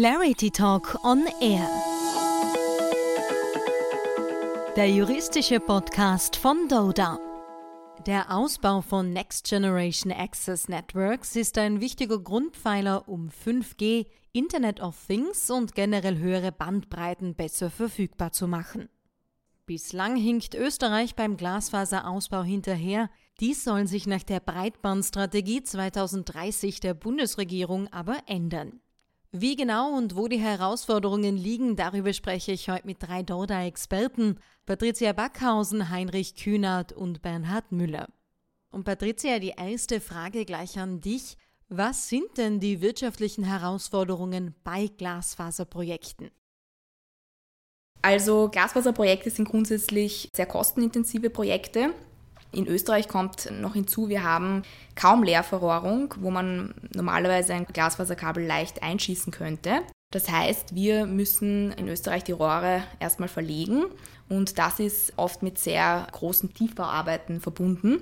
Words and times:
Clarity 0.00 0.52
Talk 0.52 0.96
on 1.02 1.24
Air. 1.40 1.68
Der 4.76 4.88
juristische 4.88 5.58
Podcast 5.58 6.36
von 6.36 6.68
Doda. 6.68 7.18
Der 8.06 8.30
Ausbau 8.30 8.80
von 8.80 9.12
Next 9.12 9.48
Generation 9.48 10.12
Access 10.12 10.68
Networks 10.68 11.34
ist 11.34 11.58
ein 11.58 11.80
wichtiger 11.80 12.20
Grundpfeiler, 12.20 13.08
um 13.08 13.28
5G, 13.28 14.06
Internet 14.32 14.78
of 14.78 14.96
Things 15.04 15.50
und 15.50 15.74
generell 15.74 16.18
höhere 16.18 16.52
Bandbreiten 16.52 17.34
besser 17.34 17.68
verfügbar 17.68 18.30
zu 18.30 18.46
machen. 18.46 18.88
Bislang 19.66 20.14
hinkt 20.14 20.54
Österreich 20.54 21.16
beim 21.16 21.36
Glasfaserausbau 21.36 22.44
hinterher. 22.44 23.10
Dies 23.40 23.64
soll 23.64 23.88
sich 23.88 24.06
nach 24.06 24.22
der 24.22 24.38
Breitbandstrategie 24.38 25.64
2030 25.64 26.78
der 26.78 26.94
Bundesregierung 26.94 27.88
aber 27.88 28.18
ändern. 28.26 28.80
Wie 29.30 29.56
genau 29.56 29.94
und 29.94 30.16
wo 30.16 30.26
die 30.26 30.38
Herausforderungen 30.38 31.36
liegen, 31.36 31.76
darüber 31.76 32.14
spreche 32.14 32.52
ich 32.52 32.70
heute 32.70 32.86
mit 32.86 33.02
drei 33.02 33.22
Dorda-Experten: 33.22 34.38
Patricia 34.64 35.12
Backhausen, 35.12 35.90
Heinrich 35.90 36.34
Kühnert 36.34 36.92
und 36.94 37.20
Bernhard 37.20 37.70
Müller. 37.70 38.08
Und 38.70 38.84
Patricia, 38.84 39.38
die 39.38 39.54
erste 39.56 40.00
Frage 40.00 40.46
gleich 40.46 40.78
an 40.78 41.02
dich. 41.02 41.36
Was 41.68 42.08
sind 42.08 42.38
denn 42.38 42.60
die 42.60 42.80
wirtschaftlichen 42.80 43.44
Herausforderungen 43.44 44.54
bei 44.64 44.86
Glasfaserprojekten? 44.86 46.30
Also 48.00 48.48
Glasfaserprojekte 48.48 49.28
sind 49.28 49.48
grundsätzlich 49.50 50.30
sehr 50.34 50.46
kostenintensive 50.46 51.28
Projekte. 51.28 51.92
In 52.52 52.66
Österreich 52.66 53.08
kommt 53.08 53.50
noch 53.50 53.74
hinzu, 53.74 54.08
wir 54.08 54.24
haben 54.24 54.62
kaum 54.94 55.22
Leerverrohrung, 55.22 56.14
wo 56.18 56.30
man 56.30 56.74
normalerweise 56.94 57.54
ein 57.54 57.66
Glasfaserkabel 57.66 58.44
leicht 58.44 58.82
einschießen 58.82 59.32
könnte. 59.32 59.82
Das 60.10 60.30
heißt, 60.30 60.74
wir 60.74 61.04
müssen 61.04 61.72
in 61.72 61.88
Österreich 61.88 62.24
die 62.24 62.32
Rohre 62.32 62.82
erstmal 62.98 63.28
verlegen 63.28 63.84
und 64.30 64.58
das 64.58 64.80
ist 64.80 65.12
oft 65.16 65.42
mit 65.42 65.58
sehr 65.58 66.06
großen 66.12 66.54
Tiefbauarbeiten 66.54 67.40
verbunden. 67.40 68.00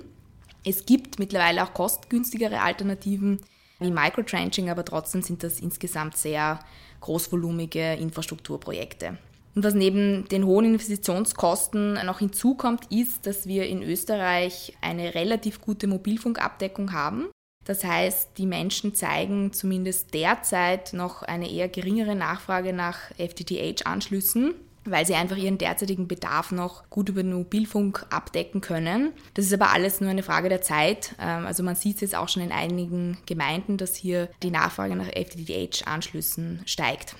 Es 0.63 0.85
gibt 0.85 1.19
mittlerweile 1.19 1.63
auch 1.63 1.73
kostengünstigere 1.73 2.61
Alternativen 2.61 3.39
wie 3.79 3.91
Microtrenching, 3.91 4.69
aber 4.69 4.85
trotzdem 4.85 5.21
sind 5.21 5.43
das 5.43 5.59
insgesamt 5.59 6.15
sehr 6.15 6.59
großvolumige 7.01 7.93
Infrastrukturprojekte. 7.93 9.17
Und 9.57 9.63
was 9.63 9.73
neben 9.73 10.27
den 10.29 10.45
hohen 10.45 10.65
Investitionskosten 10.65 11.93
noch 12.05 12.19
hinzukommt, 12.19 12.91
ist, 12.91 13.25
dass 13.25 13.47
wir 13.47 13.65
in 13.65 13.81
Österreich 13.81 14.77
eine 14.81 15.15
relativ 15.15 15.61
gute 15.61 15.87
Mobilfunkabdeckung 15.87 16.93
haben. 16.93 17.29
Das 17.65 17.83
heißt, 17.83 18.37
die 18.37 18.45
Menschen 18.45 18.93
zeigen 18.93 19.51
zumindest 19.53 20.13
derzeit 20.13 20.93
noch 20.93 21.23
eine 21.23 21.49
eher 21.49 21.69
geringere 21.69 22.13
Nachfrage 22.13 22.71
nach 22.71 23.09
FTTH-Anschlüssen, 23.17 24.53
weil 24.85 25.07
sie 25.07 25.15
einfach 25.15 25.37
ihren 25.37 25.57
derzeitigen 25.57 26.07
Bedarf 26.07 26.51
noch 26.51 26.87
gut 26.91 27.09
über 27.09 27.23
den 27.23 27.33
Mobilfunk 27.33 28.05
abdecken 28.11 28.61
können. 28.61 29.11
Das 29.33 29.45
ist 29.45 29.53
aber 29.53 29.71
alles 29.71 30.01
nur 30.01 30.11
eine 30.11 30.21
Frage 30.21 30.49
der 30.49 30.61
Zeit. 30.61 31.15
Ähm, 31.19 31.47
also 31.47 31.63
man 31.63 31.75
sieht 31.75 31.95
es 31.95 32.01
jetzt 32.01 32.15
auch 32.15 32.29
schon 32.29 32.43
in 32.43 32.51
einigen 32.51 33.17
Gemeinden, 33.25 33.77
dass 33.77 33.95
hier 33.95 34.29
die 34.43 34.51
Nachfrage 34.51 34.95
nach 34.95 35.07
FTTH-Anschlüssen 35.07 36.61
steigt. 36.67 37.15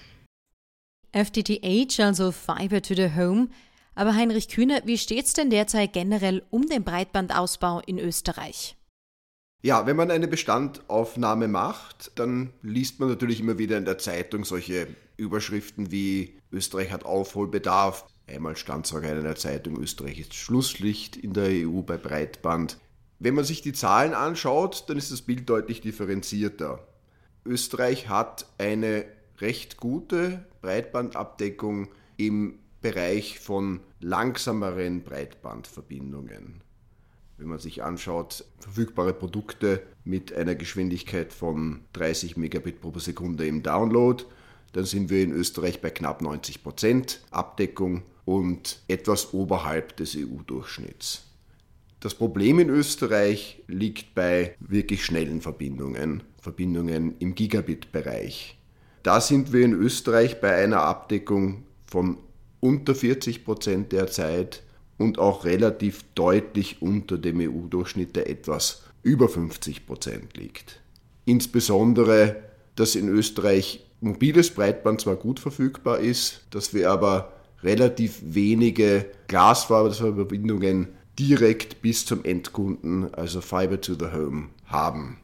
FTTH, 1.17 1.99
also 1.99 2.31
Fiber 2.31 2.81
to 2.81 2.93
the 2.93 3.15
Home. 3.15 3.49
Aber 3.95 4.13
Heinrich 4.13 4.47
Kühner, 4.49 4.81
wie 4.85 4.97
steht 4.97 5.25
es 5.25 5.33
denn 5.33 5.49
derzeit 5.49 5.93
generell 5.93 6.43
um 6.51 6.67
den 6.67 6.83
Breitbandausbau 6.83 7.81
in 7.85 7.97
Österreich? 7.97 8.77
Ja, 9.63 9.87
wenn 9.87 9.95
man 9.95 10.11
eine 10.11 10.27
Bestandaufnahme 10.27 11.47
macht, 11.47 12.11
dann 12.15 12.53
liest 12.61 12.99
man 12.99 13.09
natürlich 13.09 13.39
immer 13.39 13.57
wieder 13.57 13.77
in 13.77 13.85
der 13.85 13.97
Zeitung 13.97 14.45
solche 14.45 14.87
Überschriften 15.17 15.91
wie 15.91 16.37
Österreich 16.51 16.91
hat 16.91 17.05
Aufholbedarf. 17.05 18.05
Einmal 18.27 18.55
stand 18.55 18.85
sogar 18.85 19.13
in 19.13 19.23
der 19.23 19.35
Zeitung, 19.35 19.77
Österreich 19.79 20.19
ist 20.19 20.35
Schlusslicht 20.35 21.17
in 21.17 21.33
der 21.33 21.67
EU 21.67 21.81
bei 21.81 21.97
Breitband. 21.97 22.77
Wenn 23.17 23.33
man 23.33 23.45
sich 23.45 23.63
die 23.63 23.73
Zahlen 23.73 24.13
anschaut, 24.13 24.86
dann 24.87 24.97
ist 24.97 25.11
das 25.11 25.23
Bild 25.23 25.49
deutlich 25.49 25.81
differenzierter. 25.81 26.87
Österreich 27.45 28.09
hat 28.09 28.45
eine 28.59 29.05
recht 29.39 29.77
gute 29.77 30.45
Breitbandabdeckung 30.61 31.89
im 32.17 32.59
Bereich 32.81 33.39
von 33.39 33.80
langsameren 33.99 35.03
Breitbandverbindungen. 35.03 36.61
Wenn 37.37 37.48
man 37.48 37.59
sich 37.59 37.83
anschaut, 37.83 38.45
verfügbare 38.59 39.14
Produkte 39.14 39.83
mit 40.03 40.33
einer 40.33 40.55
Geschwindigkeit 40.55 41.33
von 41.33 41.81
30 41.93 42.37
Megabit 42.37 42.81
pro 42.81 42.98
Sekunde 42.98 43.45
im 43.45 43.61
Download, 43.61 44.23
dann 44.73 44.86
sind 44.86 45.09
wir 45.09 45.23
in 45.23 45.31
Österreich 45.31 45.81
bei 45.81 45.89
knapp 45.89 46.21
90 46.21 46.64
Prozent 46.64 47.21
Abdeckung 47.30 48.04
und 48.25 48.81
etwas 48.87 49.33
oberhalb 49.33 49.95
des 49.98 50.15
EU-Durchschnitts. 50.15 51.23
Das 51.99 52.14
Problem 52.14 52.59
in 52.59 52.69
Österreich 52.69 53.64
liegt 53.67 54.14
bei 54.14 54.55
wirklich 54.59 55.04
schnellen 55.04 55.42
Verbindungen, 55.42 56.23
Verbindungen 56.39 57.15
im 57.19 57.33
Gigabit-Bereich. 57.33 58.58
Da 59.03 59.21
sind 59.21 59.53
wir 59.53 59.63
in 59.63 59.73
Österreich 59.73 60.41
bei 60.41 60.55
einer 60.55 60.81
Abdeckung 60.81 61.63
von 61.85 62.17
unter 62.59 62.95
40 62.95 63.45
Prozent 63.45 63.91
derzeit 63.91 64.63
und 64.97 65.19
auch 65.19 65.45
relativ 65.45 66.03
deutlich 66.15 66.81
unter 66.81 67.17
dem 67.17 67.39
EU-Durchschnitt, 67.39 68.15
der 68.15 68.30
etwas 68.30 68.83
über 69.03 69.30
50 69.30 69.86
Prozent 69.86 70.36
liegt. 70.36 70.81
Insbesondere, 71.25 72.37
dass 72.75 72.95
in 72.95 73.07
Österreich 73.09 73.86
mobiles 74.02 74.52
Breitband 74.52 75.02
zwar 75.02 75.15
gut 75.15 75.39
verfügbar 75.39 75.99
ist, 75.99 76.41
dass 76.52 76.73
wir 76.73 76.91
aber 76.91 77.33
relativ 77.63 78.19
wenige 78.23 79.05
Glasfaserverbindungen 79.27 80.89
direkt 81.17 81.81
bis 81.81 82.05
zum 82.05 82.23
Endkunden, 82.23 83.13
also 83.13 83.41
Fiber 83.41 83.81
to 83.81 83.93
the 83.93 84.11
Home, 84.13 84.49
haben. 84.67 85.17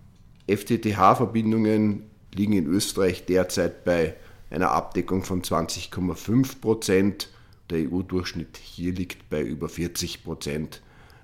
FTTH-Verbindungen 0.47 2.03
liegen 2.35 2.53
in 2.53 2.67
Österreich 2.67 3.25
derzeit 3.25 3.83
bei 3.83 4.15
einer 4.49 4.71
Abdeckung 4.71 5.23
von 5.23 5.41
20,5 5.41 6.59
Prozent. 6.59 7.29
Der 7.69 7.89
EU-Durchschnitt 7.89 8.57
hier 8.57 8.93
liegt 8.93 9.29
bei 9.29 9.41
über 9.41 9.69
40 9.69 10.23
Prozent. 10.23 10.81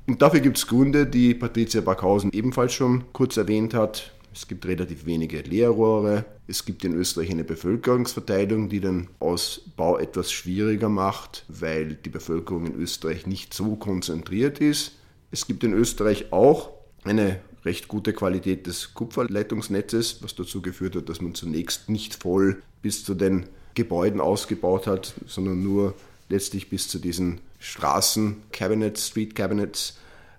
Und 0.07 0.21
dafür 0.21 0.39
gibt 0.39 0.57
es 0.57 0.67
Gründe, 0.67 1.05
die 1.05 1.35
Patricia 1.35 1.81
Backhausen 1.81 2.31
ebenfalls 2.33 2.73
schon 2.73 3.03
kurz 3.13 3.37
erwähnt 3.37 3.73
hat. 3.73 4.13
Es 4.33 4.47
gibt 4.47 4.65
relativ 4.65 5.05
wenige 5.05 5.41
Leerrohre. 5.41 6.25
Es 6.47 6.65
gibt 6.65 6.83
in 6.83 6.93
Österreich 6.93 7.29
eine 7.29 7.43
Bevölkerungsverteilung, 7.43 8.69
die 8.69 8.79
den 8.79 9.07
Ausbau 9.19 9.97
etwas 9.97 10.31
schwieriger 10.31 10.89
macht, 10.89 11.45
weil 11.47 11.95
die 11.95 12.09
Bevölkerung 12.09 12.67
in 12.67 12.75
Österreich 12.75 13.27
nicht 13.27 13.53
so 13.53 13.75
konzentriert 13.75 14.59
ist. 14.59 14.93
Es 15.31 15.45
gibt 15.45 15.63
in 15.63 15.73
Österreich 15.73 16.31
auch 16.31 16.71
eine 17.03 17.39
recht 17.65 17.87
gute 17.87 18.13
Qualität 18.13 18.67
des 18.67 18.93
Kupferleitungsnetzes, 18.93 20.21
was 20.21 20.35
dazu 20.35 20.61
geführt 20.61 20.95
hat, 20.95 21.09
dass 21.09 21.21
man 21.21 21.35
zunächst 21.35 21.89
nicht 21.89 22.15
voll 22.15 22.61
bis 22.81 23.03
zu 23.03 23.13
den 23.13 23.45
Gebäuden 23.75 24.21
ausgebaut 24.21 24.87
hat, 24.87 25.13
sondern 25.27 25.63
nur 25.63 25.93
letztlich 26.29 26.69
bis 26.69 26.87
zu 26.87 26.99
diesen 26.99 27.41
Straßen-Cabinets, 27.59 29.07
Street-Cabinets 29.07 29.97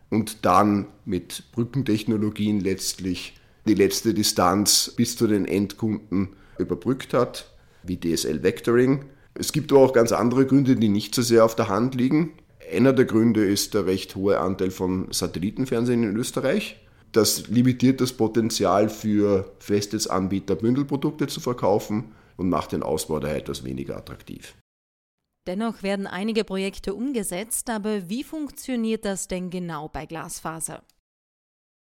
und 0.08 0.44
dann 0.44 0.86
mit 1.04 1.44
Brückentechnologien 1.52 2.60
letztlich 2.60 3.34
die 3.66 3.74
letzte 3.74 4.14
Distanz 4.14 4.92
bis 4.96 5.16
zu 5.16 5.26
den 5.26 5.44
Endkunden 5.46 6.30
überbrückt 6.58 7.14
hat, 7.14 7.50
wie 7.82 7.98
DSL 7.98 8.42
Vectoring. 8.42 9.04
Es 9.34 9.52
gibt 9.52 9.72
aber 9.72 9.80
auch 9.80 9.92
ganz 9.92 10.12
andere 10.12 10.46
Gründe, 10.46 10.76
die 10.76 10.88
nicht 10.88 11.14
so 11.14 11.22
sehr 11.22 11.44
auf 11.44 11.54
der 11.54 11.68
Hand 11.68 11.94
liegen. 11.94 12.32
Einer 12.72 12.92
der 12.92 13.04
Gründe 13.04 13.44
ist 13.44 13.74
der 13.74 13.86
recht 13.86 14.16
hohe 14.16 14.38
Anteil 14.38 14.70
von 14.70 15.08
Satellitenfernsehen 15.10 16.02
in 16.02 16.16
Österreich. 16.16 16.80
Das 17.12 17.48
limitiert 17.48 18.00
das 18.00 18.12
Potenzial 18.12 18.88
für 18.88 19.52
Festnetzanbieter, 19.58 20.54
Bündelprodukte 20.54 21.26
zu 21.26 21.40
verkaufen 21.40 22.12
und 22.36 22.48
macht 22.48 22.72
den 22.72 22.82
Ausbau 22.82 23.18
daher 23.18 23.36
etwas 23.36 23.64
weniger 23.64 23.96
attraktiv. 23.96 24.54
Dennoch 25.46 25.82
werden 25.82 26.06
einige 26.06 26.44
Projekte 26.44 26.94
umgesetzt, 26.94 27.70
aber 27.70 28.08
wie 28.08 28.22
funktioniert 28.22 29.04
das 29.04 29.26
denn 29.26 29.50
genau 29.50 29.88
bei 29.88 30.06
Glasfaser? 30.06 30.82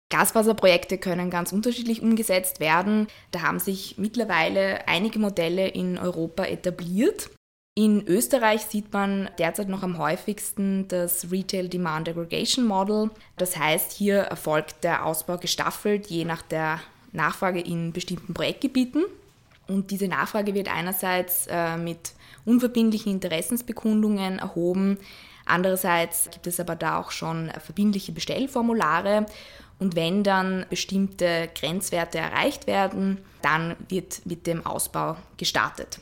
Glasfaserprojekte 0.09 0.97
können 0.97 1.29
ganz 1.29 1.51
unterschiedlich 1.53 2.01
umgesetzt 2.01 2.59
werden. 2.59 3.07
Da 3.31 3.41
haben 3.41 3.59
sich 3.59 3.97
mittlerweile 3.97 4.87
einige 4.87 5.17
Modelle 5.17 5.69
in 5.69 5.97
Europa 5.97 6.45
etabliert. 6.45 7.31
In 7.75 8.05
Österreich 8.05 8.61
sieht 8.61 8.93
man 8.93 9.29
derzeit 9.39 9.67
noch 9.67 9.81
am 9.81 9.97
häufigsten 9.97 10.87
das 10.87 11.31
Retail 11.31 11.69
Demand 11.69 12.07
Aggregation 12.07 12.65
Model. 12.65 13.09
Das 13.37 13.57
heißt, 13.57 13.91
hier 13.91 14.17
erfolgt 14.17 14.83
der 14.83 15.05
Ausbau 15.05 15.37
gestaffelt, 15.37 16.07
je 16.07 16.23
nach 16.23 16.43
der 16.43 16.79
Nachfrage 17.13 17.59
in 17.59 17.91
bestimmten 17.91 18.33
Projektgebieten. 18.33 19.05
Und 19.67 19.89
diese 19.89 20.07
Nachfrage 20.07 20.53
wird 20.53 20.67
einerseits 20.67 21.47
äh, 21.49 21.77
mit 21.77 22.11
unverbindlichen 22.45 23.13
Interessensbekundungen 23.13 24.39
erhoben, 24.39 24.99
Andererseits 25.45 26.29
gibt 26.31 26.47
es 26.47 26.59
aber 26.59 26.75
da 26.75 26.99
auch 26.99 27.11
schon 27.11 27.51
verbindliche 27.59 28.11
Bestellformulare 28.11 29.25
und 29.79 29.95
wenn 29.95 30.23
dann 30.23 30.65
bestimmte 30.69 31.49
Grenzwerte 31.53 32.17
erreicht 32.17 32.67
werden, 32.67 33.19
dann 33.41 33.75
wird 33.89 34.25
mit 34.25 34.47
dem 34.47 34.65
Ausbau 34.65 35.17
gestartet. 35.37 35.99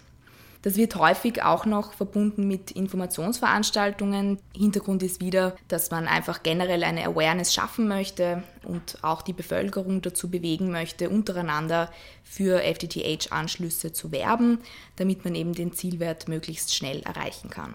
Das 0.62 0.76
wird 0.76 0.96
häufig 0.96 1.42
auch 1.42 1.66
noch 1.66 1.94
verbunden 1.94 2.48
mit 2.48 2.72
Informationsveranstaltungen. 2.72 4.38
Hintergrund 4.56 5.02
ist 5.02 5.20
wieder, 5.20 5.56
dass 5.68 5.90
man 5.90 6.08
einfach 6.08 6.44
generell 6.44 6.84
eine 6.84 7.06
Awareness 7.06 7.54
schaffen 7.54 7.88
möchte 7.88 8.44
und 8.64 9.00
auch 9.02 9.24
die 9.24 9.34
Bevölkerung 9.34 10.02
dazu 10.02 10.30
bewegen 10.30 10.72
möchte, 10.72 11.10
untereinander 11.10 11.90
für 12.24 12.62
FTTH-Anschlüsse 12.62 13.92
zu 13.94 14.12
werben, 14.12 14.60
damit 14.98 15.26
man 15.26 15.34
eben 15.34 15.54
den 15.54 15.74
Zielwert 15.74 16.28
möglichst 16.28 16.76
schnell 16.76 17.02
erreichen 17.02 17.50
kann. 17.50 17.74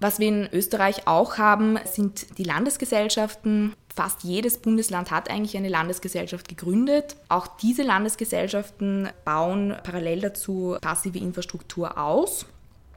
Was 0.00 0.18
wir 0.18 0.28
in 0.28 0.48
Österreich 0.50 1.06
auch 1.06 1.36
haben, 1.36 1.78
sind 1.84 2.38
die 2.38 2.44
Landesgesellschaften. 2.44 3.74
Fast 3.94 4.24
jedes 4.24 4.56
Bundesland 4.56 5.10
hat 5.10 5.30
eigentlich 5.30 5.58
eine 5.58 5.68
Landesgesellschaft 5.68 6.48
gegründet. 6.48 7.16
Auch 7.28 7.46
diese 7.58 7.82
Landesgesellschaften 7.82 9.10
bauen 9.26 9.76
parallel 9.82 10.22
dazu 10.22 10.78
passive 10.80 11.18
Infrastruktur 11.18 11.98
aus. 11.98 12.46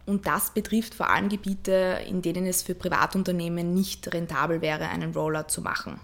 Und 0.06 0.28
das 0.28 0.52
betrifft 0.52 0.96
vor 0.96 1.10
allem 1.10 1.28
Gebiete, 1.28 2.00
in 2.08 2.22
denen 2.22 2.46
es 2.46 2.64
für 2.64 2.76
Privatunternehmen 2.76 3.74
nicht 3.74 4.14
rentabel 4.14 4.62
wäre, 4.62 4.88
einen 4.88 5.14
Rollout 5.14 5.50
zu 5.50 5.62
machen. 5.62 6.00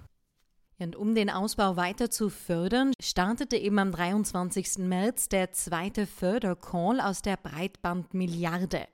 Und 0.80 0.98
um 0.98 1.16
den 1.16 1.30
Ausbau 1.30 1.78
weiter 1.78 2.10
zu 2.10 2.30
fördern, 2.30 2.94
startete 3.02 3.56
eben 3.56 3.80
am 3.80 3.92
23. 3.92 4.80
März 4.80 5.30
der 5.30 5.54
zweite 5.54 6.08
Fördercall 6.08 7.00
aus 7.00 7.22
der 7.22 7.38
Breitbandmilliarde. 7.38 8.88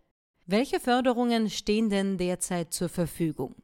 Welche 0.47 0.79
Förderungen 0.79 1.49
stehen 1.49 1.89
denn 1.89 2.19
derzeit 2.19 2.71
zur 2.71 2.87
Verfügung? 2.87 3.55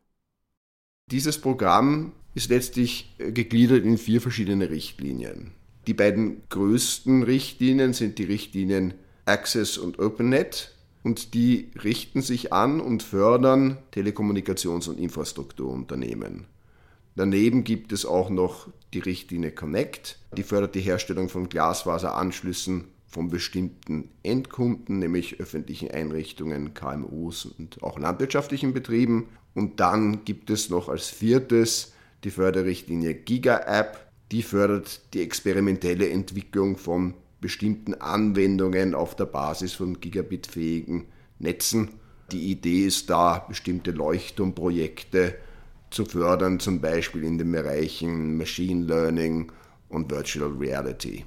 Dieses 1.12 1.40
Programm 1.40 2.14
ist 2.34 2.50
letztlich 2.50 3.14
äh, 3.20 3.32
gegliedert 3.32 3.86
in 3.86 4.00
vier 4.00 4.20
verschiedene 4.20 4.72
Richtlinien. 4.72 5.52
Die 5.86 5.94
beiden 5.94 6.42
größten 6.50 7.22
Richtlinien 7.22 7.94
sind 7.94 8.18
die 8.18 8.24
Richtlinien 8.24 8.96
Access 9.26 9.78
und 9.78 10.00
OpenNet 10.00 10.74
und 11.04 11.36
die 11.36 11.70
richten 11.84 12.24
sich 12.24 12.52
an 12.52 12.82
und 12.82 13.04
fördern 13.04 13.78
Telekommunikations- 13.94 14.90
und 14.90 15.00
Infrastrukturunternehmen. 15.00 16.48
Daneben 17.16 17.64
gibt 17.64 17.92
es 17.92 18.08
auch 18.08 18.32
noch 18.32 18.70
die 18.94 19.00
Richtlinie 19.00 19.52
Connect, 19.52 20.18
die 20.36 20.44
fördert 20.44 20.74
die 20.74 20.82
Herstellung 20.82 21.30
von 21.30 21.48
Glasfaseranschlüssen 21.48 22.86
von 23.12 23.30
bestimmten 23.30 24.10
Endkunden, 24.24 25.00
nämlich 25.00 25.40
öffentlichen 25.40 25.92
Einrichtungen, 25.92 26.74
KMUs 26.74 27.46
und 27.46 27.84
auch 27.84 28.00
landwirtschaftlichen 28.00 28.74
Betrieben. 28.74 29.28
Und 29.54 29.82
dann 29.82 30.24
gibt 30.24 30.50
es 30.50 30.70
noch 30.70 30.88
als 30.88 31.10
viertes 31.10 31.94
die 32.24 32.32
Förderrichtlinie 32.32 33.14
Giga-App. 33.14 34.10
Die 34.32 34.44
fördert 34.44 35.14
die 35.14 35.22
experimentelle 35.22 36.10
Entwicklung 36.10 36.78
von 36.78 37.16
bestimmten 37.42 37.96
Anwendungen 37.96 38.96
auf 38.96 39.16
der 39.16 39.26
Basis 39.26 39.74
von 39.74 40.00
gigabitfähigen 40.00 41.06
Netzen. 41.40 41.90
Die 42.32 42.52
Idee 42.52 42.86
ist 42.86 43.10
da, 43.10 43.40
bestimmte 43.40 43.92
Leuchtturmprojekte 43.92 45.36
zu 45.90 46.06
fördern, 46.06 46.62
zum 46.62 46.80
Beispiel 46.80 47.26
in 47.26 47.38
den 47.38 47.52
Bereichen 47.52 48.38
Machine 48.38 48.86
Learning 48.86 49.52
und 49.90 50.10
Virtual 50.10 50.50
Reality. 50.50 51.26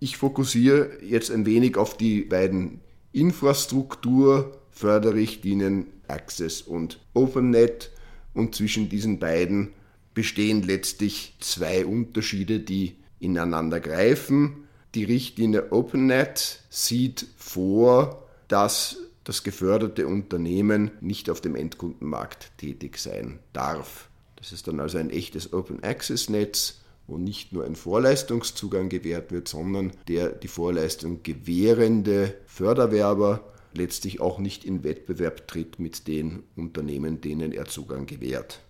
Ich 0.00 0.16
fokussiere 0.16 0.98
jetzt 1.02 1.30
ein 1.30 1.44
wenig 1.44 1.76
auf 1.76 1.94
die 1.96 2.22
beiden 2.22 2.80
Infrastrukturförderrichtlinien 3.12 5.88
Access 6.08 6.62
und 6.62 6.98
OpenNet 7.12 7.90
und 8.32 8.54
zwischen 8.54 8.88
diesen 8.88 9.18
beiden 9.18 9.74
bestehen 10.14 10.62
letztlich 10.62 11.36
zwei 11.40 11.84
Unterschiede, 11.84 12.60
die 12.60 12.96
ineinander 13.18 13.80
greifen. 13.80 14.64
Die 14.94 15.04
Richtlinie 15.04 15.70
OpenNet 15.70 16.60
sieht 16.70 17.26
vor, 17.36 18.26
dass 18.48 18.96
das 19.24 19.42
geförderte 19.42 20.06
Unternehmen 20.06 20.92
nicht 21.02 21.28
auf 21.28 21.42
dem 21.42 21.54
Endkundenmarkt 21.54 22.52
tätig 22.56 22.96
sein 22.96 23.38
darf. 23.52 24.08
Das 24.36 24.52
ist 24.52 24.66
dann 24.66 24.80
also 24.80 24.96
ein 24.96 25.10
echtes 25.10 25.52
Open 25.52 25.84
Access 25.84 26.30
Netz 26.30 26.79
wo 27.10 27.18
nicht 27.18 27.52
nur 27.52 27.64
ein 27.64 27.74
Vorleistungszugang 27.74 28.88
gewährt 28.88 29.32
wird, 29.32 29.48
sondern 29.48 29.92
der 30.08 30.30
die 30.30 30.48
Vorleistung 30.48 31.22
gewährende 31.22 32.34
Förderwerber 32.46 33.52
letztlich 33.74 34.20
auch 34.20 34.38
nicht 34.38 34.64
in 34.64 34.84
Wettbewerb 34.84 35.46
tritt 35.48 35.78
mit 35.78 36.06
den 36.08 36.44
Unternehmen, 36.56 37.20
denen 37.20 37.52
er 37.52 37.66
Zugang 37.66 38.06
gewährt. 38.06 38.60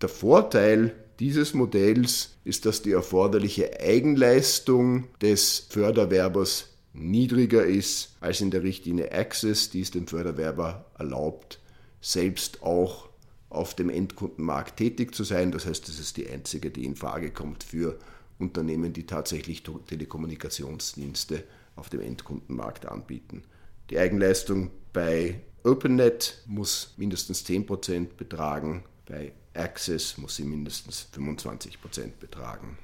Der 0.00 0.08
Vorteil 0.08 0.94
dieses 1.18 1.52
Modells 1.52 2.36
ist, 2.44 2.64
dass 2.64 2.82
die 2.82 2.92
erforderliche 2.92 3.80
Eigenleistung 3.80 5.08
des 5.20 5.66
Förderwerbers 5.68 6.68
niedriger 6.94 7.64
ist 7.64 8.16
als 8.20 8.40
in 8.40 8.50
der 8.50 8.62
Richtlinie 8.62 9.12
Access, 9.12 9.70
die 9.70 9.82
es 9.82 9.90
dem 9.90 10.06
Förderwerber 10.06 10.86
erlaubt, 10.98 11.60
selbst 12.00 12.62
auch 12.62 13.09
auf 13.50 13.74
dem 13.74 13.90
Endkundenmarkt 13.90 14.76
tätig 14.78 15.14
zu 15.14 15.24
sein. 15.24 15.52
Das 15.52 15.66
heißt, 15.66 15.86
das 15.88 15.98
ist 15.98 16.16
die 16.16 16.28
einzige, 16.28 16.70
die 16.70 16.84
in 16.84 16.96
Frage 16.96 17.30
kommt 17.30 17.64
für 17.64 17.98
Unternehmen, 18.38 18.92
die 18.92 19.06
tatsächlich 19.06 19.62
Telekommunikationsdienste 19.62 21.44
auf 21.76 21.90
dem 21.90 22.00
Endkundenmarkt 22.00 22.86
anbieten. 22.86 23.42
Die 23.90 23.98
Eigenleistung 23.98 24.70
bei 24.92 25.40
OpenNet 25.64 26.42
muss 26.46 26.94
mindestens 26.96 27.44
10% 27.44 28.14
betragen, 28.16 28.84
bei 29.06 29.32
Access 29.54 30.16
muss 30.16 30.36
sie 30.36 30.44
mindestens 30.44 31.08
25% 31.14 32.12
betragen. 32.20 32.78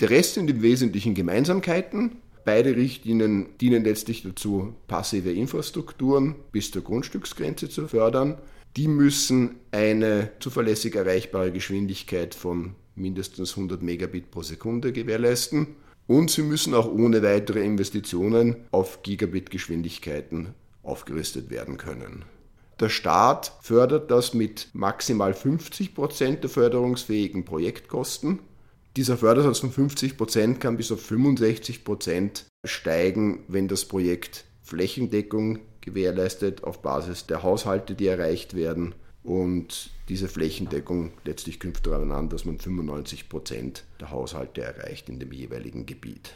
Der 0.00 0.10
Rest 0.10 0.34
sind 0.34 0.50
im 0.50 0.62
Wesentlichen 0.62 1.14
Gemeinsamkeiten. 1.14 2.16
Beide 2.44 2.76
Richtlinien 2.76 3.46
dienen 3.60 3.84
letztlich 3.84 4.22
dazu, 4.22 4.74
passive 4.88 5.32
Infrastrukturen 5.32 6.34
bis 6.50 6.70
zur 6.70 6.82
Grundstücksgrenze 6.82 7.68
zu 7.68 7.88
fördern. 7.88 8.38
Die 8.76 8.88
müssen 8.88 9.56
eine 9.70 10.30
zuverlässig 10.40 10.94
erreichbare 10.94 11.52
Geschwindigkeit 11.52 12.34
von 12.34 12.74
mindestens 12.94 13.50
100 13.50 13.82
Megabit 13.82 14.30
pro 14.30 14.42
Sekunde 14.42 14.92
gewährleisten 14.92 15.76
und 16.06 16.30
sie 16.30 16.42
müssen 16.42 16.74
auch 16.74 16.90
ohne 16.90 17.22
weitere 17.22 17.62
Investitionen 17.62 18.56
auf 18.70 19.02
Gigabit-Geschwindigkeiten 19.02 20.54
aufgerüstet 20.82 21.50
werden 21.50 21.76
können. 21.76 22.24
Der 22.80 22.88
Staat 22.88 23.52
fördert 23.60 24.10
das 24.10 24.32
mit 24.32 24.68
maximal 24.72 25.34
50 25.34 25.94
Prozent 25.94 26.42
der 26.42 26.50
förderungsfähigen 26.50 27.44
Projektkosten. 27.44 28.40
Dieser 28.96 29.16
Fördersatz 29.18 29.58
von 29.58 29.70
50 29.70 30.16
Prozent 30.16 30.60
kann 30.60 30.76
bis 30.76 30.90
auf 30.90 31.00
65 31.00 31.84
Prozent 31.84 32.46
steigen, 32.64 33.44
wenn 33.48 33.68
das 33.68 33.84
Projekt 33.84 34.44
Flächendeckung 34.72 35.58
gewährleistet 35.82 36.64
auf 36.64 36.80
Basis 36.80 37.26
der 37.26 37.42
Haushalte, 37.42 37.94
die 37.94 38.06
erreicht 38.06 38.54
werden. 38.54 38.94
Und 39.22 39.90
diese 40.08 40.28
Flächendeckung 40.28 41.12
letztlich 41.26 41.60
knüpft 41.60 41.86
daran 41.86 42.10
an, 42.10 42.30
dass 42.30 42.46
man 42.46 42.58
95 42.58 43.28
Prozent 43.28 43.84
der 44.00 44.10
Haushalte 44.10 44.62
erreicht 44.62 45.10
in 45.10 45.20
dem 45.20 45.30
jeweiligen 45.30 45.84
Gebiet. 45.84 46.32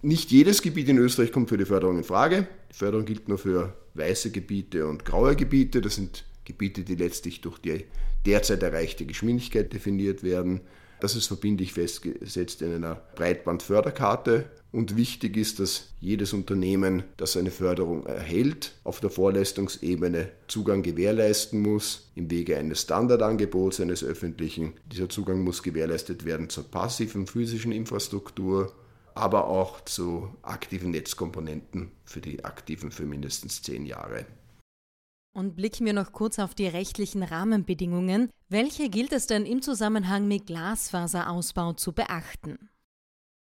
Nicht 0.00 0.30
jedes 0.30 0.62
Gebiet 0.62 0.88
in 0.88 0.96
Österreich 0.96 1.30
kommt 1.30 1.50
für 1.50 1.58
die 1.58 1.66
Förderung 1.66 1.98
in 1.98 2.04
Frage. 2.04 2.48
Die 2.72 2.76
Förderung 2.76 3.04
gilt 3.04 3.28
nur 3.28 3.36
für 3.36 3.74
weiße 3.92 4.30
Gebiete 4.30 4.86
und 4.86 5.04
graue 5.04 5.36
Gebiete. 5.36 5.82
Das 5.82 5.96
sind 5.96 6.24
Gebiete, 6.46 6.84
die 6.84 6.94
letztlich 6.94 7.42
durch 7.42 7.58
die 7.58 7.84
derzeit 8.24 8.62
erreichte 8.62 9.04
Geschwindigkeit 9.04 9.70
definiert 9.74 10.22
werden. 10.22 10.62
Das 11.00 11.14
ist 11.14 11.26
verbindlich 11.26 11.72
festgesetzt 11.72 12.62
in 12.62 12.74
einer 12.74 12.96
Breitbandförderkarte. 13.14 14.50
Und 14.70 14.96
wichtig 14.96 15.36
ist, 15.36 15.60
dass 15.60 15.88
jedes 15.98 16.32
Unternehmen, 16.32 17.04
das 17.16 17.36
eine 17.36 17.50
Förderung 17.50 18.04
erhält, 18.04 18.72
auf 18.84 19.00
der 19.00 19.08
Vorleistungsebene 19.08 20.28
Zugang 20.46 20.82
gewährleisten 20.82 21.62
muss, 21.62 22.10
im 22.14 22.30
Wege 22.30 22.58
eines 22.58 22.82
Standardangebots 22.82 23.80
eines 23.80 24.04
öffentlichen. 24.04 24.74
Dieser 24.92 25.08
Zugang 25.08 25.42
muss 25.42 25.62
gewährleistet 25.62 26.24
werden 26.26 26.50
zur 26.50 26.64
passiven 26.64 27.26
physischen 27.26 27.72
Infrastruktur, 27.72 28.74
aber 29.14 29.48
auch 29.48 29.84
zu 29.84 30.28
aktiven 30.42 30.90
Netzkomponenten 30.90 31.90
für 32.04 32.20
die 32.20 32.44
aktiven 32.44 32.90
für 32.90 33.04
mindestens 33.04 33.62
zehn 33.62 33.86
Jahre. 33.86 34.26
Und 35.34 35.54
blicken 35.54 35.86
wir 35.86 35.92
noch 35.92 36.12
kurz 36.12 36.38
auf 36.38 36.54
die 36.54 36.66
rechtlichen 36.66 37.22
Rahmenbedingungen. 37.22 38.30
Welche 38.48 38.88
gilt 38.88 39.12
es 39.12 39.26
denn 39.26 39.46
im 39.46 39.62
Zusammenhang 39.62 40.26
mit 40.26 40.46
Glasfaserausbau 40.46 41.74
zu 41.74 41.92
beachten? 41.92 42.70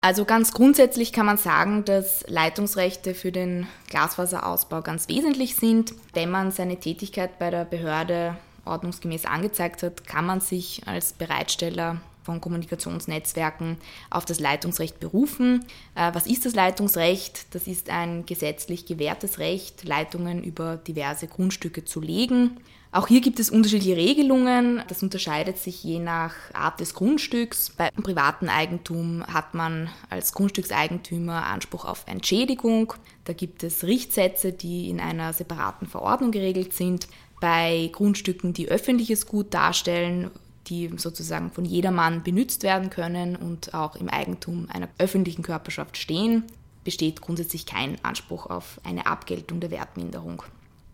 Also 0.02 0.26
ganz 0.26 0.52
grundsätzlich 0.52 1.14
kann 1.14 1.28
man 1.28 1.38
sagen, 1.38 1.86
dass 1.86 2.26
Leitungsrechte 2.28 3.14
für 3.14 3.32
den 3.32 3.68
Glasfaserausbau 3.90 4.82
ganz 4.82 5.08
wesentlich 5.08 5.56
sind. 5.56 5.94
Wenn 6.14 6.32
man 6.32 6.52
seine 6.52 6.80
Tätigkeit 6.80 7.38
bei 7.38 7.52
der 7.52 7.66
Behörde 7.66 8.36
ordnungsgemäß 8.66 9.26
angezeigt 9.26 9.84
hat, 9.84 10.08
kann 10.08 10.26
man 10.26 10.42
sich 10.42 10.88
als 10.88 11.14
Bereitsteller 11.14 12.02
von 12.24 12.42
Kommunikationsnetzwerken 12.42 13.78
auf 14.10 14.26
das 14.26 14.40
Leitungsrecht 14.40 15.00
berufen. 15.00 15.66
Äh, 15.96 16.14
was 16.14 16.28
ist 16.28 16.46
das 16.46 16.56
Leitungsrecht? 16.56 17.54
Das 17.54 17.68
ist 17.68 17.90
ein 17.90 18.26
gesetzlich 18.26 18.86
gewährtes 18.86 19.40
Recht, 19.40 19.84
Leitungen 19.84 20.44
über 20.44 20.78
diverse 20.78 21.28
Grundstücke 21.28 21.86
zu 21.86 22.00
legen. 22.02 22.58
Auch 22.94 23.08
hier 23.08 23.22
gibt 23.22 23.40
es 23.40 23.50
unterschiedliche 23.50 23.96
Regelungen. 23.96 24.84
Das 24.90 25.02
unterscheidet 25.02 25.58
sich 25.58 25.82
je 25.82 26.00
nach 26.00 26.34
Art 26.54 26.82
des 26.82 26.94
Grundstücks. 26.94 27.70
Bei 27.70 27.90
privaten 27.90 28.50
Eigentum 28.50 29.26
hat 29.26 29.54
man 29.54 29.90
als 30.10 30.34
Grundstückseigentümer 30.34 31.46
Anspruch 31.46 31.86
auf 31.86 32.04
Entschädigung. 32.08 32.94
Da 33.24 33.32
gibt 33.32 33.64
es 33.64 33.86
Richtsätze, 33.86 34.52
die 34.52 34.90
in 34.90 35.00
einer 35.00 35.32
separaten 35.32 35.88
Verordnung 35.88 36.32
geregelt 36.32 36.74
sind. 36.74 37.08
Bei 37.40 37.90
Grundstücken, 37.94 38.52
die 38.52 38.68
öffentliches 38.68 39.26
Gut 39.26 39.54
darstellen, 39.54 40.30
die 40.72 40.90
sozusagen 40.98 41.52
von 41.52 41.66
jedermann 41.66 42.24
benutzt 42.24 42.64
werden 42.64 42.90
können 42.90 43.36
und 43.36 43.74
auch 43.74 43.96
im 43.98 44.10
Eigentum 44.10 44.68
einer 44.74 44.88
öffentlichen 44.98 45.44
Körperschaft 45.44 45.98
stehen, 45.98 46.46
besteht 46.84 47.22
grundsätzlich 47.22 47.66
kein 47.68 48.04
Anspruch 48.04 48.48
auf 48.48 48.80
eine 48.84 49.06
Abgeltung 49.06 49.60
der 49.60 49.70
Wertminderung. 49.70 50.42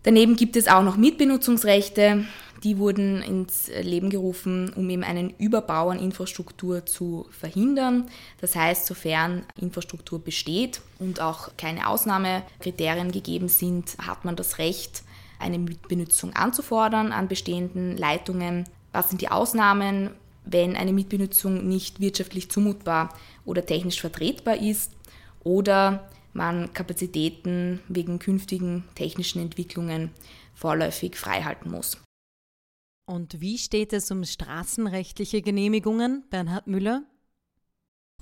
Daneben 0.02 0.36
gibt 0.36 0.56
es 0.56 0.68
auch 0.68 0.82
noch 0.82 0.96
Mitbenutzungsrechte. 0.96 2.24
Die 2.64 2.78
wurden 2.78 3.22
ins 3.22 3.70
Leben 3.82 4.10
gerufen, 4.10 4.72
um 4.74 4.90
eben 4.90 5.04
einen 5.04 5.30
Überbau 5.38 5.90
an 5.90 6.00
Infrastruktur 6.00 6.84
zu 6.86 7.26
verhindern. 7.30 8.08
Das 8.40 8.56
heißt, 8.56 8.86
sofern 8.86 9.44
Infrastruktur 9.60 10.18
besteht 10.18 10.80
und 10.98 11.20
auch 11.20 11.50
keine 11.56 11.88
Ausnahmekriterien 11.88 13.12
gegeben 13.12 13.48
sind, 13.48 13.96
hat 13.98 14.24
man 14.24 14.34
das 14.34 14.58
Recht, 14.58 15.04
eine 15.38 15.58
Mitbenutzung 15.58 16.34
anzufordern 16.34 17.12
an 17.12 17.28
bestehenden 17.28 17.96
Leitungen. 17.96 18.64
Was 18.98 19.10
sind 19.10 19.20
die 19.20 19.28
Ausnahmen, 19.28 20.10
wenn 20.44 20.74
eine 20.74 20.92
Mitbenutzung 20.92 21.68
nicht 21.68 22.00
wirtschaftlich 22.00 22.50
zumutbar 22.50 23.16
oder 23.44 23.64
technisch 23.64 24.00
vertretbar 24.00 24.56
ist 24.56 24.90
oder 25.44 26.10
man 26.32 26.72
Kapazitäten 26.72 27.78
wegen 27.86 28.18
künftigen 28.18 28.82
technischen 28.96 29.40
Entwicklungen 29.40 30.10
vorläufig 30.52 31.14
freihalten 31.14 31.70
muss. 31.70 32.02
Und 33.06 33.40
wie 33.40 33.58
steht 33.58 33.92
es 33.92 34.10
um 34.10 34.24
straßenrechtliche 34.24 35.42
Genehmigungen, 35.42 36.24
Bernhard 36.28 36.66
Müller? 36.66 37.04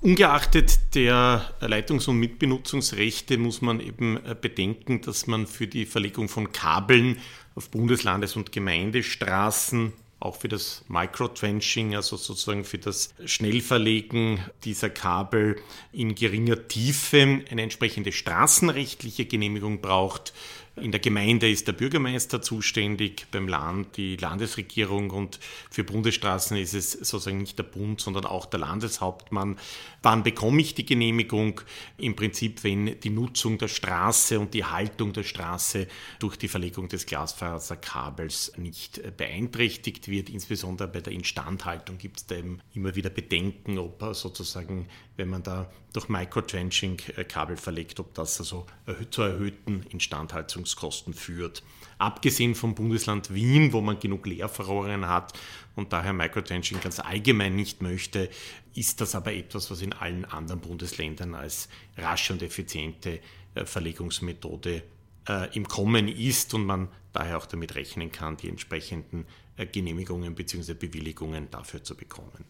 Ungeachtet 0.03 0.93
der 0.93 1.55
Leitungs- 1.59 2.07
und 2.07 2.19
Mitbenutzungsrechte 2.19 3.39
muss 3.39 3.63
man 3.63 3.79
eben 3.79 4.23
äh, 4.23 4.35
bedenken, 4.39 5.01
dass 5.01 5.25
man 5.25 5.47
für 5.47 5.65
die 5.65 5.87
Verlegung 5.87 6.29
von 6.29 6.51
Kabeln 6.51 7.17
auf 7.55 7.71
Bundeslandes- 7.71 8.35
und 8.35 8.51
Gemeindestraßen 8.51 9.93
auch 10.19 10.35
für 10.35 10.47
das 10.47 10.83
Microtrenching, 10.87 11.95
also 11.95 12.17
sozusagen 12.17 12.63
für 12.63 12.79
das 12.79 13.13
Schnellverlegen 13.25 14.39
dieser 14.63 14.89
Kabel 14.89 15.57
in 15.91 16.15
geringer 16.15 16.67
Tiefe 16.67 17.43
eine 17.49 17.61
entsprechende 17.61 18.11
straßenrechtliche 18.11 19.25
Genehmigung 19.25 19.81
braucht. 19.81 20.33
In 20.79 20.91
der 20.91 20.99
Gemeinde 20.99 21.49
ist 21.49 21.67
der 21.67 21.73
Bürgermeister 21.73 22.39
zuständig, 22.39 23.25
beim 23.31 23.47
Land 23.47 23.97
die 23.97 24.15
Landesregierung 24.15 25.09
und 25.09 25.39
für 25.71 25.83
Bundesstraßen 25.83 26.55
ist 26.55 26.75
es 26.75 26.91
sozusagen 26.91 27.39
nicht 27.39 27.57
der 27.57 27.63
Bund, 27.63 27.99
sondern 27.99 28.25
auch 28.25 28.45
der 28.45 28.59
Landeshauptmann. 28.59 29.57
Wann 30.03 30.21
bekomme 30.21 30.61
ich 30.61 30.75
die 30.75 30.85
Genehmigung? 30.85 31.61
Im 31.97 32.15
Prinzip, 32.15 32.63
wenn 32.63 32.99
die 32.99 33.09
Nutzung 33.09 33.57
der 33.57 33.69
Straße 33.69 34.39
und 34.39 34.53
die 34.53 34.65
Haltung 34.65 35.13
der 35.13 35.23
Straße 35.23 35.87
durch 36.19 36.37
die 36.37 36.47
Verlegung 36.47 36.89
des 36.89 37.07
Glasfaserkabels 37.07 38.53
nicht 38.57 39.01
beeinträchtigt 39.17 40.09
wird. 40.09 40.29
Insbesondere 40.29 40.87
bei 40.87 41.01
der 41.01 41.13
Instandhaltung 41.13 41.97
gibt 41.97 42.17
es 42.17 42.27
da 42.27 42.35
eben 42.35 42.61
immer 42.75 42.95
wieder 42.95 43.09
Bedenken, 43.09 43.79
ob 43.79 44.03
sozusagen, 44.13 44.87
wenn 45.15 45.29
man 45.29 45.41
da 45.41 45.71
durch 45.93 46.07
Microtrenching 46.07 46.97
Kabel 47.27 47.57
verlegt, 47.57 47.99
ob 47.99 48.13
das 48.13 48.39
also 48.39 48.67
zu 49.09 49.23
erhöhten 49.23 49.83
Instandhaltungs 49.89 50.66
Verwaltungskosten 50.67 51.13
führt. 51.13 51.63
Abgesehen 51.97 52.55
vom 52.55 52.75
Bundesland 52.75 53.33
Wien, 53.33 53.73
wo 53.73 53.81
man 53.81 53.99
genug 53.99 54.27
Leerverrohren 54.27 55.07
hat 55.07 55.33
und 55.75 55.93
daher 55.93 56.13
Microtrenching 56.13 56.79
ganz 56.79 56.99
allgemein 56.99 57.55
nicht 57.55 57.81
möchte, 57.81 58.29
ist 58.75 59.01
das 59.01 59.15
aber 59.15 59.33
etwas, 59.33 59.71
was 59.71 59.81
in 59.81 59.93
allen 59.93 60.25
anderen 60.25 60.61
Bundesländern 60.61 61.33
als 61.33 61.69
rasche 61.97 62.33
und 62.33 62.43
effiziente 62.43 63.19
äh, 63.55 63.65
Verlegungsmethode 63.65 64.83
äh, 65.27 65.55
im 65.55 65.67
Kommen 65.67 66.07
ist 66.07 66.53
und 66.53 66.65
man 66.65 66.89
daher 67.13 67.37
auch 67.37 67.47
damit 67.47 67.75
rechnen 67.75 68.11
kann, 68.11 68.37
die 68.37 68.49
entsprechenden 68.49 69.25
äh, 69.55 69.65
Genehmigungen 69.65 70.35
bzw. 70.35 70.75
Bewilligungen 70.75 71.49
dafür 71.49 71.83
zu 71.83 71.95
bekommen. 71.95 72.45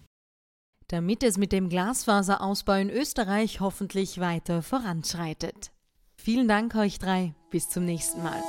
Damit 0.90 1.24
es 1.24 1.38
mit 1.38 1.52
dem 1.52 1.68
Glasfaserausbau 1.70 2.74
in 2.76 2.90
Österreich 2.90 3.60
hoffentlich 3.60 4.20
weiter 4.20 4.62
voranschreitet. 4.62 5.72
Vielen 6.22 6.48
Dank 6.48 6.76
euch 6.76 7.00
drei. 7.00 7.34
Bis 7.50 7.70
zum 7.70 7.86
nächsten 7.86 8.22
Mal. 8.24 8.42